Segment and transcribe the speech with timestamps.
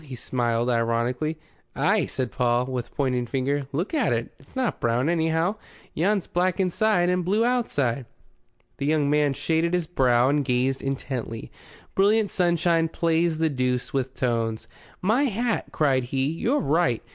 [0.03, 1.37] He smiled ironically.
[1.75, 3.67] "Ay," said Paul, with pointing finger.
[3.71, 4.33] "Look at it.
[4.39, 5.57] It's not brown, anyhow.
[5.93, 8.07] Yon's black inside and blue outside."
[8.77, 11.51] The young man shaded his brow and gazed intently.
[11.93, 14.67] Brilliant sunshine plays the deuce with tones.
[15.03, 17.03] "My hat!" cried he, "you're right.